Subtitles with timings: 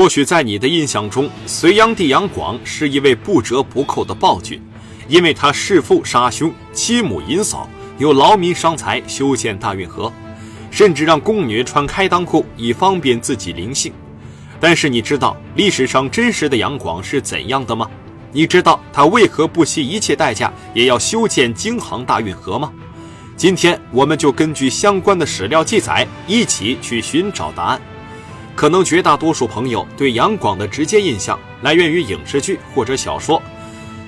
[0.00, 4.58] 或许在你的印象中，隋炀帝杨广是一位不折不扣的暴君，
[5.08, 10.10] 因为他弑父杀兄，欺母淫嫂，又劳民伤财修建大运河，
[10.70, 13.92] 甚至让宫女穿开裆裤以方便自己临幸。
[14.58, 17.86] 但是你知道历史上真实的杨广是怎样的吗？
[18.32, 22.72] 你知道他为何不惜一切代价也要修建京杭大运河吗？
[23.36, 27.78] 今天我们就根据相关的史料记载，一起去寻找答案。
[28.60, 33.42] 可能绝大多数朋友对杨广的直接印象来源于影视剧或者小说，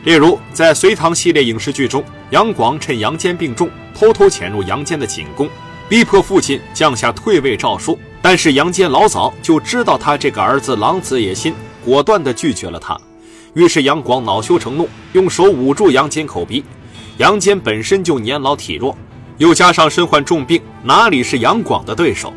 [0.05, 5.49] 例如在隋唐系列影视剧中，杨广趁杨坚病重，偷偷潜入杨坚的寝宫，
[5.89, 7.99] 逼迫父亲降下退位诏书。
[8.21, 12.95] 但是杨坚老早就知道他这个儿子狼子野心，果断地拒绝了他。
[13.55, 16.63] 于是杨广恼羞成怒，用手捂住杨坚口鼻。
[17.17, 18.95] 杨坚本身就年老体弱，
[19.39, 22.31] 又加上身患重病，哪里是杨广的对手？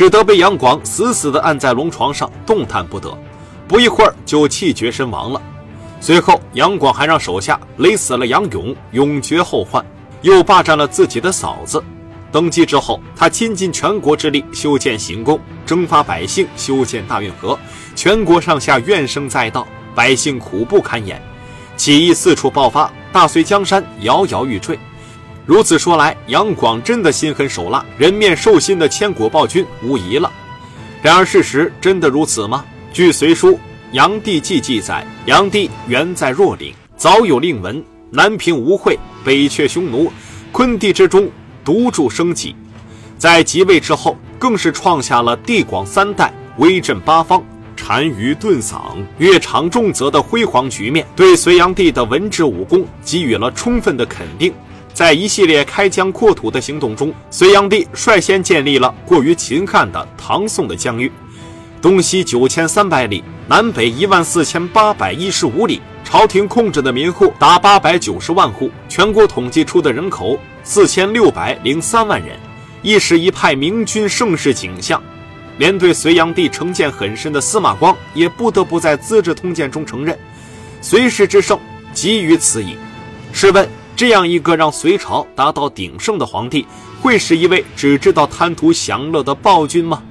[0.00, 3.14] 只得被杨广死死地按在龙床上，动弹不得。
[3.68, 5.42] 不一会儿就气绝身亡了。
[6.00, 9.84] 随后，杨广还让手下勒死了杨勇，永绝后患；
[10.22, 11.84] 又霸占了自己的嫂子。
[12.32, 17.58] 登基之后，他倾尽全国之力修建行宫，征发百姓修建大运河，
[17.94, 21.20] 全国上下怨声载道，百姓苦不堪言，
[21.76, 24.78] 起义四处爆发，大隋江山摇摇欲坠。
[25.50, 30.30] 如此说来，杨广真的心狠手辣、人面兽心的千古暴君无疑了。
[31.02, 32.64] 然而，事实真的如此吗？
[32.92, 33.54] 据《隋书·
[33.90, 40.12] 杨帝纪》记载，杨帝原在若岭，早有令闻，南平吴会，北却匈奴，
[40.52, 41.28] 昆地之中，
[41.64, 42.54] 独筑生计。
[43.18, 47.42] 在即位之后，更是创下了地广三代、威震八方、
[47.74, 54.54] 单于顿嗓、越长重泽的辉煌局面，对隋炀帝的文治武功给予了充分的肯定。
[54.92, 61.10] 在一系列开疆扩土的行动中，隋炀帝率先建立了过于秦汉的唐宋的疆域，
[61.80, 72.38] 东西九千三百里，南北一万四千八百一十五里，朝廷控制的民户达八百九十万户，全国统计出的人口四千六百零三万人，
[72.82, 75.02] 一时一派明君盛世景象。
[75.58, 80.18] 连对隋炀帝成见很深的司马光也不得不在《资治通鉴》中承认，
[80.80, 81.58] 隋氏之盛
[81.92, 82.76] 基于此矣。
[83.32, 83.68] 试问？
[84.00, 86.64] 这样一个让隋朝达到鼎盛的皇帝，
[87.02, 90.02] 会是一位只知道贪图享乐的暴君吗？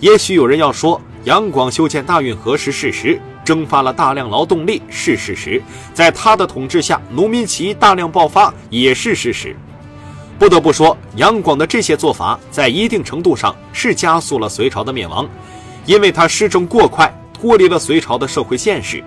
[0.00, 9.54] 也许有人要说，杨广修建大运河是事实，征发了大量劳动力是事实，在他的统治下，农民起义大量爆发也是事实。
[10.36, 15.24] 不得不说，杨广的这些做法在一定程度上是加速了隋朝的灭亡，
[15.86, 19.00] 因为他施政过快，脱离了隋朝的社会现实。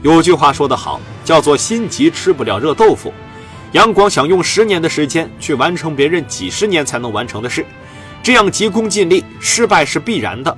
[0.00, 3.12] 有句话说得好，叫做“心急吃不了热豆腐”。
[3.72, 7.64] 杨广想用十年的时间去完成别人几十年才能完成的事，
[8.22, 10.54] 这样急功近利，失败是必然的。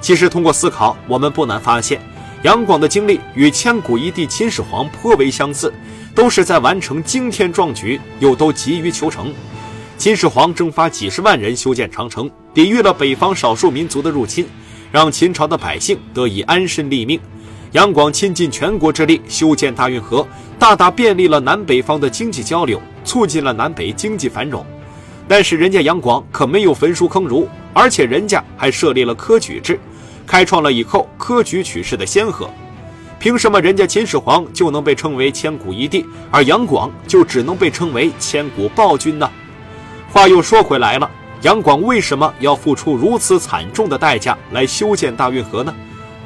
[0.00, 2.00] 其实通过思考，我们不难发现，
[2.44, 5.70] 杨广的经历与千古一帝秦始皇颇为相似，
[6.14, 9.34] 都是在完成惊天壮举，又都急于求成。
[9.98, 14.46] 秦始皇征发几十万人修建长城，抵御了北方少数民族的入侵，
[14.90, 17.20] 让秦朝的百姓得以安身立命。
[17.72, 20.26] 杨广倾尽全国之力修建大运河，
[20.58, 24.64] 大大便利了南北方的经济交流，促进了南北经济繁荣。
[25.28, 29.78] 但是人家杨广可没有焚书坑儒，而且人家还设立了科举制，
[30.24, 32.48] 开创了以后科举取士的先河。
[33.18, 39.28] 凭什么人家秦始皇就能被称为千古一帝，而杨广就只能被称为千古暴君呢？
[40.12, 41.10] 话又说回来了，
[41.42, 45.74] 杨广为什么要付出如此惨重的代价来修建大运河呢？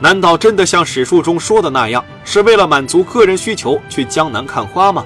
[0.03, 5.05] 难道真的像史书中说的那样，是为了满足个人需求去江南看花吗？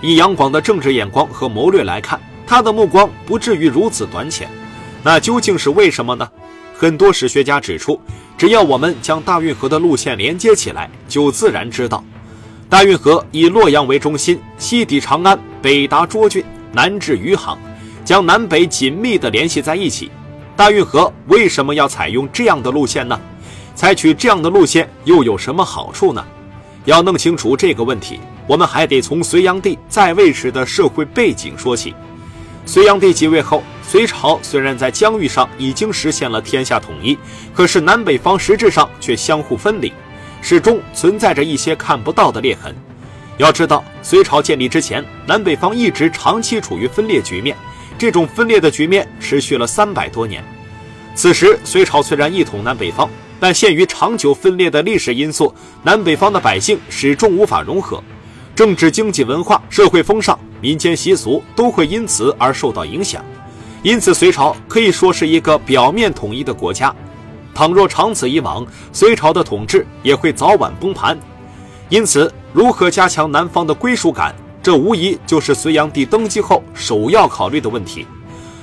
[0.00, 4.48] 以杨广的政治眼光和谋略来看，他的目光不至于如此短浅。
[5.04, 6.28] 那究竟是为什么呢？
[6.76, 8.00] 很多史学家指出，
[8.36, 12.04] 只要我们将大运河的路线连接起来，就自然知道，
[12.68, 17.56] 大运河以洛阳为中心，西抵长安，北达涿郡，南至余杭，
[18.04, 20.10] 将南北紧密地联系在一起。
[20.56, 23.18] 大运河为什么要采用这样的路线呢？
[23.76, 26.24] 采取这样的路线又有什么好处呢？
[26.86, 31.94] 要弄清楚这个问题，我们还得从隋炀帝在位时的社会背景说起。
[32.64, 37.18] 隋炀帝即位后，隋朝虽然在疆域上已经实现了天下统一，
[37.52, 39.92] 可是南北方实质上却相互分离，
[40.40, 42.74] 始终存在着一些看不到的裂痕。
[43.36, 47.54] 要知道，隋朝建立之前，南北方一直长期处于分裂局面，
[47.98, 50.42] 这种分裂的局面持续了三百多年。
[51.14, 53.06] 此时，隋朝虽然一统南北方。
[53.38, 58.02] 但限于长久分裂的历史因素，南北方的百姓始终无法融合，
[58.54, 63.24] 政治、经济、文化、社会风尚、民间习俗都会因此而受到影响。
[63.82, 66.94] 因此，隋朝可以说是一个表面统一的国家，
[67.54, 71.16] 倘若长此以往，隋朝的统治也会早晚崩盘。
[71.88, 78.06] 因此，如何加强南方的归属感，这无疑就是隋炀帝登基后首要考虑的问题。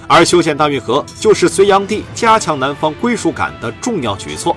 [0.07, 4.55] 而修建大运河就是隋炀帝加强南方归属感的重要举措。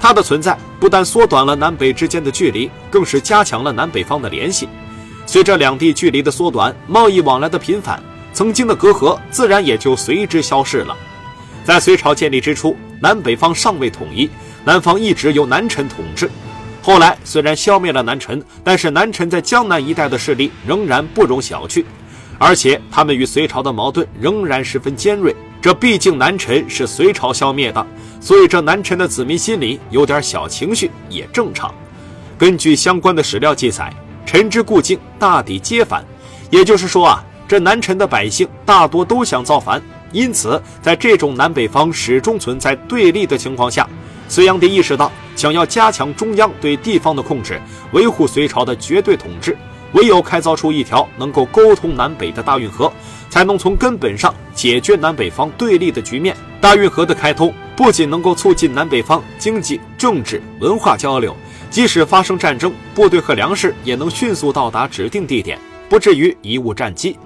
[0.00, 4.68] 它的存在不但缩短了南北之间的距离，更是加强了南北方的联系。
[5.26, 8.02] 随着两地距离的缩短，贸易往来的频繁，
[8.32, 10.96] 曾经的隔阂自然也就随之消逝了。
[11.64, 14.30] 在隋朝建立之初，南北方尚未统一，
[14.64, 16.30] 南方一直由南陈统治。
[16.80, 21.84] 后来虽然消灭了南陈，但是南陈在江南一带的势力仍然不容小觑，
[22.38, 25.34] 而且他们与隋朝的矛盾仍然十分尖锐。
[25.60, 27.84] 这毕竟南陈是隋朝消灭的，
[28.20, 31.74] 所以这南陈的子民心里有点小情绪也正常。
[32.38, 33.92] 根据相关的史料记载，
[34.24, 36.04] 陈之故境大抵皆反，
[36.48, 39.82] 也就是说啊，这南陈的百姓大多都想造反。
[40.12, 43.86] 因此，在这种南北方始终存在对立的情况下，
[44.28, 47.60] 隋炀帝意识到，想要加强中央对地方的控制，
[47.92, 49.56] 维护隋朝的绝对统治，
[49.92, 52.92] 唯有开凿出一条能够沟通南北的大运河，
[53.30, 56.36] 才能从根本上解决南北方对立的局面。
[56.60, 61.34] 大运河的开通不仅能够促进南北方经济、政治、文化交流，
[61.70, 65.58] 即使发生战争，部队和粮食也能迅速到达指定地点，
[65.88, 67.16] 不至于贻误战机。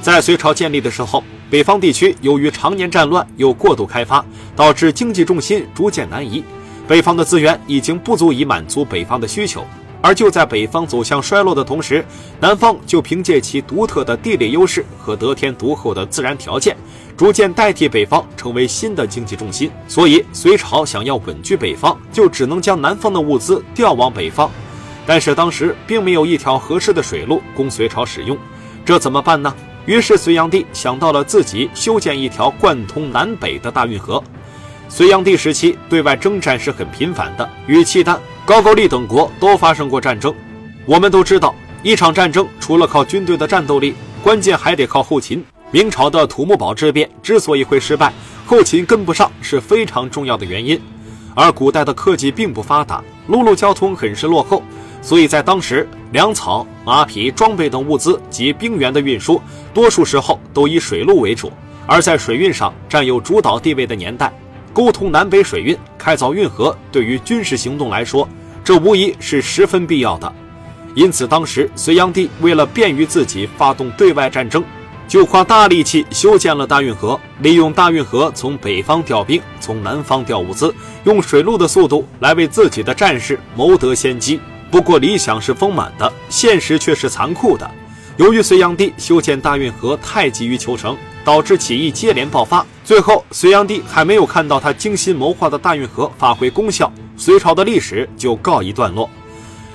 [0.00, 4.24] 在隋朝建立的时候，北方地区由于常年战乱又过度开发，
[4.56, 6.42] 导致经济重心逐渐南移，
[6.88, 9.64] 北方的资源已经不足以满足北方的需求。
[10.02, 12.04] 而就在北方走向衰落的同时，
[12.40, 16.76] 南方就凭借其独特的地理优势和得天独厚的自然条件，
[17.16, 19.70] 逐渐代替北方成为新的经济重心。
[19.86, 24.50] 所以，隋朝想要稳居北方，就只能将南方的物资调往北方。
[25.06, 28.36] 但是当时并没有一条合适的水路供隋朝使用，
[28.84, 29.54] 这怎么办呢？
[29.86, 34.22] 于是，隋炀帝想到了自己修建一条贯通南北的大运河。
[34.88, 40.34] 隋炀帝时期对外征战是很频繁的，与契丹、高句丽等国都发生过战争。
[40.84, 41.54] 我们都知道，
[41.84, 45.44] 一场战争除了靠军队的战斗力，关键还得靠后勤。
[45.70, 48.12] 明朝的土木堡之变之所以会失败，
[48.44, 50.80] 后勤跟不上是非常重要的原因。
[51.36, 54.60] 而古代的科技并不发达，陆路交通很是落后。
[55.00, 59.40] 所以在当时，粮草、马匹、装备等物资及兵员的运输，
[59.72, 61.50] 多数时候都以水路为主。
[61.86, 64.32] 而在水运上占有主导地位的年代，
[64.72, 68.28] 沟通南北水运、开凿运河，对于军事行动来说，
[68.64, 70.32] 这无疑是十分必要的。
[70.94, 74.62] 因此，当时隋炀帝为了便于自己发动对外战争，
[75.08, 80.74] 就花大力气修建了大运河，利用大运河从北方调兵，从南方调物资，
[81.04, 84.40] 用水路的速度来为自己的战士谋得先机。
[84.70, 87.70] 不过理想是丰满的，现实却是残酷的。
[88.16, 92.64] 由于隋炀帝修建大运河太急于求成，导致起义接连爆发。
[92.84, 99.08] 最后，隋炀帝还没有看到他精心谋划的大运河发挥功效，隋朝的历史就告一段落。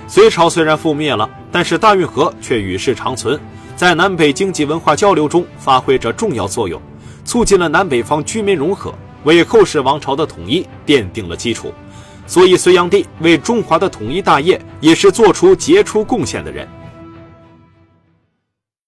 [0.07, 3.39] 隋朝虽然覆灭了，但是大运河却与世长存，
[3.75, 6.81] 在南北经济文化交流中发挥着重要作用，
[7.25, 11.73] 促进了南北方居民融合，为后世王朝的统一奠定了基础。
[12.25, 16.67] 所以，隋炀帝为中华的统一大业也是做出杰出贡献的人。